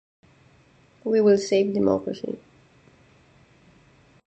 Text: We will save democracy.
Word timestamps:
We 1.03 1.21
will 1.21 1.37
save 1.37 1.75
democracy. 1.75 2.39